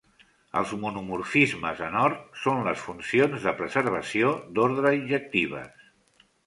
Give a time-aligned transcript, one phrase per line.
[0.61, 5.91] Els monomorfismes en Ord són les funcions de preservació d'ordre injectives.